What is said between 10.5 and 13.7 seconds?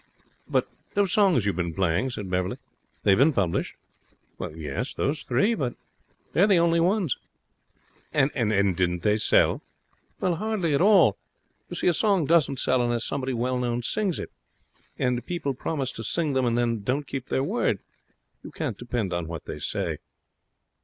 at all. You see, a song doesn't sell unless somebody well